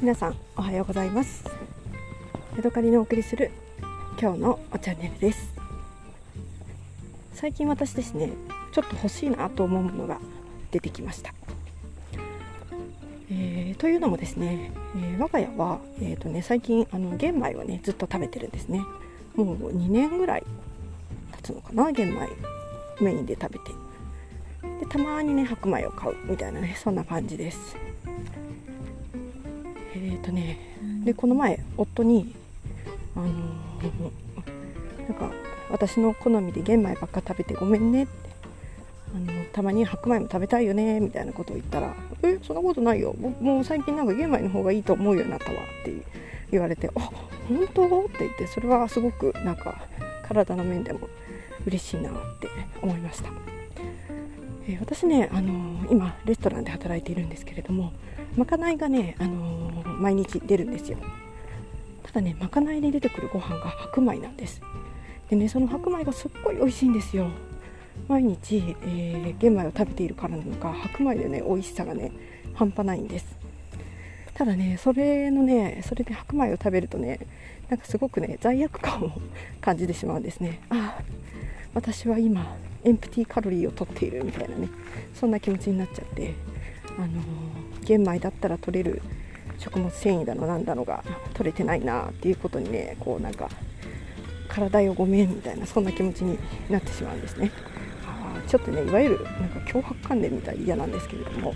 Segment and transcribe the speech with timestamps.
[0.00, 1.44] 皆さんおはようございます。
[2.56, 3.50] ヤドカリのお送りする
[4.18, 5.52] 今日のおチャンネルです。
[7.34, 8.30] 最近私ですね
[8.72, 10.18] ちょっと欲しいなと思うものが
[10.70, 11.34] 出てきました、
[13.30, 18.80] えー、というのもですね、えー、我が家は、えーとね、最近あの玄米をねずっと食べてるんですね。
[19.36, 20.44] もう2年ぐらい
[21.36, 22.26] 経つのかな玄米
[23.04, 23.72] メインで食べて。
[24.80, 27.76] でたまにね白米を買うみたいなねそんな感じです。
[30.02, 30.58] えっ、ー、とね
[31.04, 32.34] でこの前夫に
[33.14, 35.30] あのー、なんか
[35.70, 38.30] 私の好みで玄米ばっか食べてごめんねって
[39.14, 45.92] あのたまに白米も食べたいよねみたいなことを言ったら「えそんなことないよもう最近なんか玄米の方がいいと思うようになったわ」って
[46.50, 47.00] 言われて「あ
[47.48, 49.82] 本当?」って言ってそれはすごくなんか
[50.22, 51.08] 体の面でも
[51.66, 52.48] 嬉しいなって
[52.80, 53.30] 思いました。
[54.68, 57.92] えー、私ね、あのー、今レストランで働いているんですけれども
[58.36, 59.69] まかないがね、あのー、
[60.00, 60.98] 毎日出るんですよ。
[62.02, 64.60] ただねまかないで出てくるご飯が白米なんです。
[65.28, 67.28] でねその白米がすっごい美味しいんですよ。
[68.08, 72.10] 毎日、え玄米を食べているからなのか白米でね美味しさがね
[72.54, 73.38] 半端ないんです。
[74.34, 77.20] ただねそれのねそれで白米を食べるとね
[77.68, 79.12] なんかすごくね罪悪感を
[79.60, 80.60] 感じてしまうんですね。
[80.70, 81.02] ああ
[81.74, 84.68] 私は今エンプティカロリーを取っているみたいなね
[85.14, 86.34] そんな気持ちになっちゃって
[86.98, 89.02] あのー、玄米だったら取れる
[89.60, 93.48] 食物繊維だのなんだのが取れてないなっていうことにねこうなんか
[94.48, 96.38] 体よごめんみたいなそんな気持ちに
[96.70, 97.52] なってしまうんですね。
[98.06, 101.54] あちょっとねいわゆるなんか脅迫観念みたい嫌なんですけれども。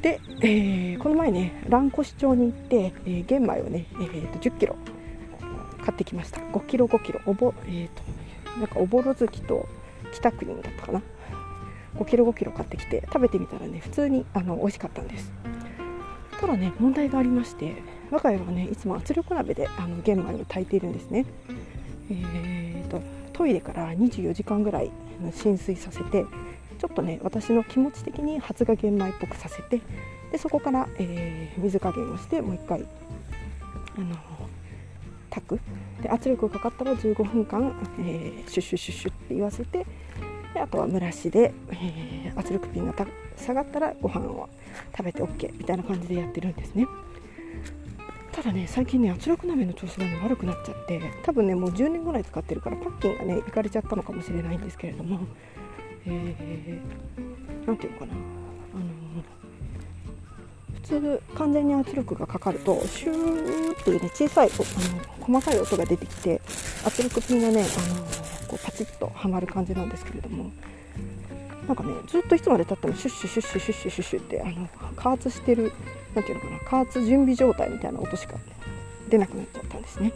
[0.00, 4.76] で、えー、この前ね蘭越町に行って、えー、玄米をね、えーと、と10キロ
[5.84, 6.40] 買ってきました。
[6.40, 7.20] 5キロ5キロ。
[7.26, 8.02] おぼえっ、ー、と
[8.58, 9.68] なんかおぼろ月と
[10.12, 11.02] 北国だったかな。
[11.98, 15.32] 5キロ5キロ買ってきて食べてみたらね普通にあの美味しかったんです。
[16.40, 17.76] ただね問題がありまして
[18.10, 21.24] 我が家はねいつも圧力鍋であの玄米を炊いているんですね。
[22.10, 24.90] えーと、トイレから24時間ぐらい
[25.32, 26.24] 浸水させて
[26.78, 29.80] ちょっとね私の気持ち的に発芽玄米っぽくさせて
[30.30, 32.84] でそこから、えー、水加減をしてもう一回
[33.96, 34.16] あの
[35.30, 35.60] 炊く。
[36.02, 39.86] で圧力がかかったら15分間、えー、シュッシュシュッシュって言わせて
[40.60, 42.94] あとは蒸らしで、えー、圧力ピンが
[43.36, 44.48] 下がったらご飯を
[44.96, 46.86] 食べて OK みたいな感じでやってるんですね。
[48.32, 55.20] ただね最近ね圧力鍋の調子がね悪くなっちゃって多分ねもう10年ぐらい使ってるからパッキンがねいかれちゃったのかもしれないんですけれども
[56.04, 58.12] えー、ていうのかな
[60.86, 66.40] 通完全に圧力がかかるとシューっていうね小さいあの細かい音が出てきて
[66.84, 68.06] 圧力ピンがねあの
[68.46, 70.50] こうパチッとはまる感じなんですけれども
[71.66, 75.72] なんかねずっといつまでたってもシュッシュシュッシュシュッシュシュッシュってあの加圧してる
[76.14, 78.34] 何ていうのかな加圧準備状態みたいな音しか
[79.08, 80.12] 出なくなっちゃったんですね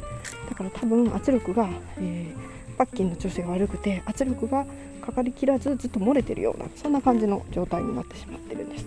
[0.48, 1.68] だから多分圧力が、
[1.98, 4.64] えー、パッキンの調子が悪くて圧力が
[5.00, 8.86] かかりきらずずっと漏れてるようなそんな感じの状態になってしまってるんです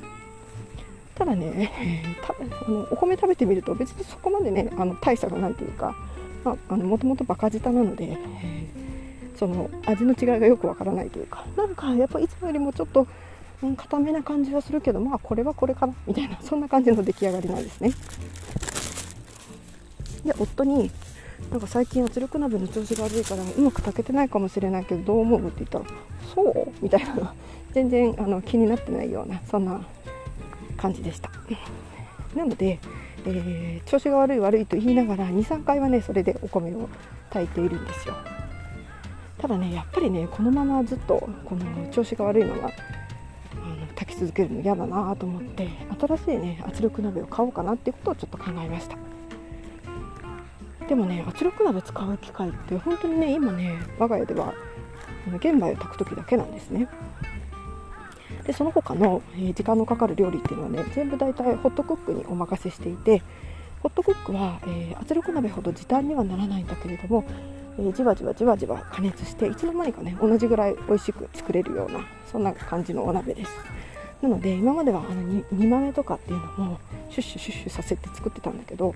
[1.15, 1.71] ただね、
[2.25, 5.95] たあのお米食べてみると別にそこまでねあの大差がないというか
[6.69, 8.82] もともとバカ舌なので、えー、
[9.37, 13.07] その味の違いがよくわからないというかなんかやっぱいつもよりもちょっと
[13.61, 17.91] うん固めな感じはするけどまあこれはこれかなみたいな そんな感じの出来上がりなんですね。
[20.25, 20.91] で夫に
[21.51, 25.85] なんか最近圧力鍋の調子が悪いからうまく炊けてないかもしれないけどどう思うって言ったら
[26.33, 26.71] そう？
[26.81, 27.33] みたいな
[27.73, 29.85] 全然あの気になってないようなそんな
[30.77, 31.29] 感じでした。
[32.35, 32.79] なので、
[33.25, 36.89] えー、調子が悪い悪いと言いながら23回はねそれでお米を
[37.29, 38.15] 炊いているんですよ。
[39.43, 42.71] ただねやっぱりねこのままずっとこの調子が悪いまま
[43.93, 45.67] 炊き続けるの嫌だなと思って
[45.99, 48.95] 新しいね圧力鍋を買おうかなっていうことをちょっと考えました。
[50.87, 54.53] でもね圧力鍋使う機会って本当にね今ね我が家では
[55.41, 56.87] 玄米を炊く時だけなんですね。
[58.45, 63.21] でその他の、え時間のかかる料理っていうのはね全部大体ホットクックにお任せしていて
[63.81, 67.25] ホットクックは、えー、圧力鍋ほど時短にはならないんだけれども、
[67.77, 71.99] えー、じわじわじわじわ加熱していつの間にかね同じぐらい美味しく作れるような
[72.31, 73.51] そんな感じのお鍋です。
[74.21, 76.79] なので今まではあの煮豆とかっていうのも
[77.09, 78.95] シュッシュシュッシュさせて作ってたんだけど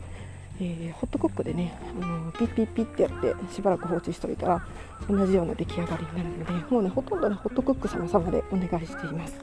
[0.60, 4.66] えー、ホットクックでね、あのピッピッピッってやってしばらく放置しておいたら
[5.08, 9.36] 同じような出来上がりになるのでもうねほとんどねホットクック様様でお願いしています。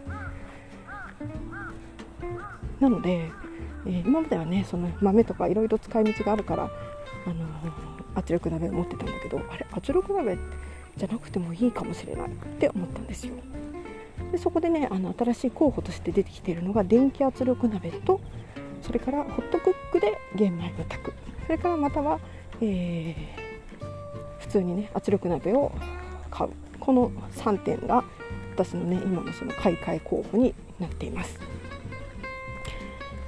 [2.80, 3.30] なので、
[3.86, 10.38] えー、今まではねその豆とかいろいろ使い道があるから、あの圧力鍋を持ってたんだけどあれ圧力鍋
[10.96, 13.34] じゃなくてもいいかもしれないって思ったんですよ。
[14.30, 18.20] でそこでねあの新しい候補として出てきているのが電気圧力鍋と
[18.82, 21.14] それからホットクックで玄米を炊く。
[21.46, 22.20] それからまたは、
[22.60, 23.14] えー、
[24.40, 25.72] 普通にね圧力鍋を
[26.30, 26.50] 買う。
[26.80, 28.04] この3点が
[28.54, 31.38] 私のね今のその買い替え候補になっています。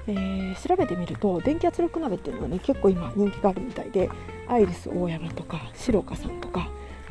[0.09, 4.09] えー、調べてみると電気圧力鍋っていうのはね結構今人気があるみたいで
[4.49, 6.69] アイリス大山とかシロカさんとか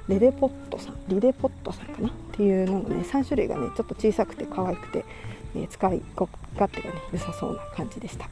[0.07, 5.05] レデポットさんリデポットさんかなっていうののね3種類がねちょっと小さくて可愛くて、
[5.55, 8.29] えー、使い勝手がね良さそうな感じでした。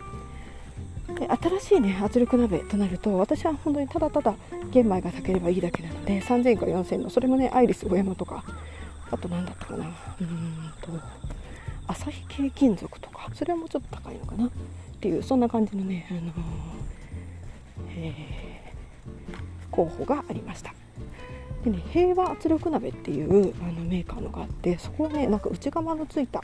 [1.14, 4.36] で新しいね圧力鍋となると私は本当にただただ
[4.72, 8.44] 玄米が炊ければいいだけなので3000円から4000円のそれもねアイリス大山とか
[9.12, 10.90] あと何だったかなうーんと
[11.88, 14.50] 朝日系金属とかそれはもうちょっと高いのかなっ
[15.02, 16.32] ていうそんな感じのね、あのー、
[17.98, 18.63] え、
[19.74, 20.74] 候補がありました。
[21.64, 26.42] でね平和圧力鍋っていうあのメーカーのがあってそこはねなんか内釜のついた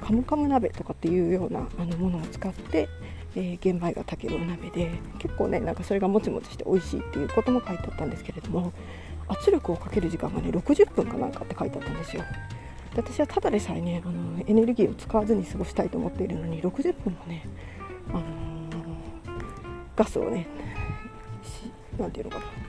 [0.00, 2.88] カムカム鍋とかっていうようなあのものを使って、
[3.36, 8.72] えー、玄米が炊けるお鍋で結構ねなんかそれがもちもちして美味しいっていうことも書いてあったんですけれども
[9.28, 12.22] 圧力をかける時間がね60分かなんかって書いてあったんですよ。
[12.94, 17.46] で私はただでさえねあのエネルギーを使わずに過ごしたいと思っているのに60分もね、
[18.10, 18.24] あのー、
[19.94, 20.46] ガスをね
[21.98, 22.65] 何て言うのかな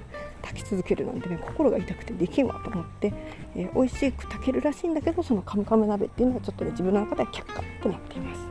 [0.69, 3.13] 続けるなんてね心が痛くてできんわと思って、
[3.55, 8.41] えー、美味しく炊けるらしいんだけどそのカムカム鍋っていうのはちょっとね自分の中では却下となっています。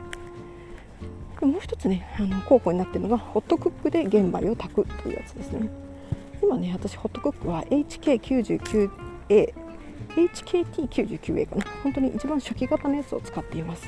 [1.39, 5.69] でもう一つねあの候補になってるのがホットクックで玄米を炊くというやつですね。
[6.41, 9.53] 今ね私ホットクックは HK99A
[10.15, 11.65] HKT99A かな。
[11.83, 13.85] 本当に一番初期型のやつを使っています。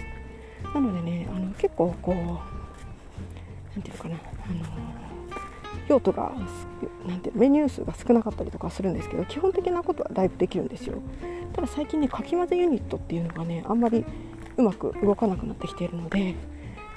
[0.74, 4.20] なのでねあの結構こう何て言うかなあ
[4.54, 5.09] の
[5.89, 6.31] 用途が
[7.07, 11.01] なんてメニュー数が少なかったりとかするんですけど基本的なことはだいぶできるんですよ。
[11.53, 14.06] ただ最近ねかき混ぜユニットっていうのがねあんまり
[14.56, 16.36] うまく動かなくなってきているので、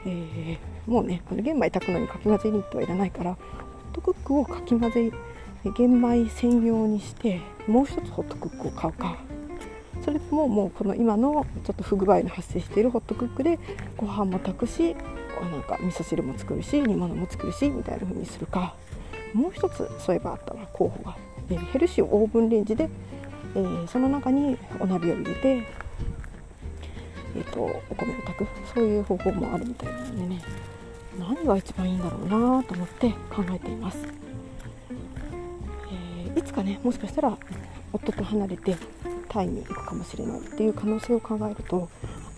[0.05, 3.39] えー、もうねあの玄米炊くのにかき混ぜユニットはいらないからホ
[3.93, 5.11] ットクックをかき混ぜ
[5.77, 9.17] 玄米専用にしてもう一つホットクックを買うか。
[10.05, 13.61] それとももうこの今のちょっと不具合の発生しているホットクックで
[13.97, 14.97] ご飯も炊くし
[15.41, 18.75] なんか味噌汁も作るし煮物も作るしみたいな風にするか。
[19.35, 21.17] もう一つそういえばあったわ候補が、
[21.51, 22.89] えヘルシーオーブンレンジで、
[23.55, 25.63] えー、その中にお鍋を入れて、
[27.37, 28.47] えーと、お米を炊く。
[28.75, 30.43] そういう方法もあるみたいなのでね。
[31.19, 33.99] 何が一番いいんだろうなと思って考えています、
[35.91, 37.37] えー、いつかねもしかしたら
[37.93, 38.77] 夫と離れて
[39.29, 41.89] タイに行くかもしれないっていう可能性を考えると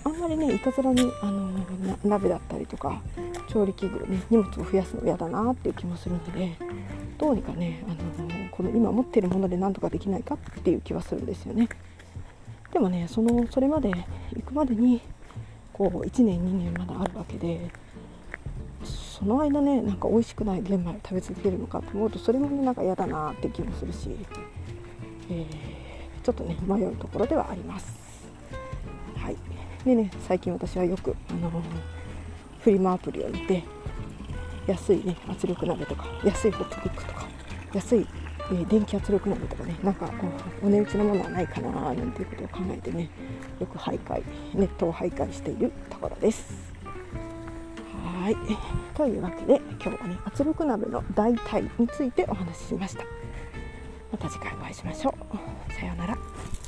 [0.04, 1.50] あんまりねいたずらにあの
[2.04, 3.00] 鍋だったりとか
[3.48, 6.56] 調理器具ね荷物を増やすの嫌だなっていう気もするので
[7.18, 11.68] どうにかねあのこの今持ってるもので何とかできないかっていう気はするんですよね。
[12.72, 13.92] でもねそのそれまで
[14.34, 15.00] 行くまでに
[15.72, 17.70] こう1年2年まだあるわけで
[18.84, 24.10] その間ねなんか美味しくない玄米食べ続けるのかと思うとそれもねなんか嫌だなって気もするし、
[25.30, 27.94] えー、ちょっとね迷うところではあります。
[29.16, 29.36] はい。
[29.84, 31.50] でね最近私はよくあの
[32.60, 33.62] フリマアプリを見て
[34.66, 37.26] 安いね圧力鍋とか安いホットクックとか
[37.72, 38.06] 安い、
[38.50, 40.26] えー、電気圧力鍋とかねなんかこ
[40.62, 43.10] うお値打ちのものはないかななんていうことを考えてね
[43.60, 44.22] よく徘徊
[44.54, 46.74] ネットを徘徊しているところです。
[48.24, 48.36] はい。
[48.96, 53.04] というわけで今日はね圧力鍋の代替についてお話ししました。
[54.10, 55.14] また次回お会いしましょ
[55.68, 55.72] う。
[55.72, 56.63] さようなら。